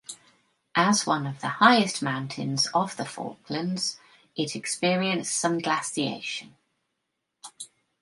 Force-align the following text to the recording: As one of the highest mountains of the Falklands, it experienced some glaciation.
As 0.73 1.05
one 1.05 1.27
of 1.27 1.41
the 1.41 1.47
highest 1.61 2.01
mountains 2.01 2.65
of 2.73 2.97
the 2.97 3.05
Falklands, 3.05 3.99
it 4.35 4.55
experienced 4.55 5.37
some 5.37 5.59
glaciation. 5.59 6.55